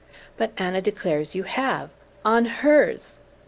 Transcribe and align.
"But 0.35 0.49
Anna 0.57 0.81
declares 0.81 1.35
you 1.35 1.43
have 1.43 1.91
on 2.25 2.45
hers!" 2.45 3.19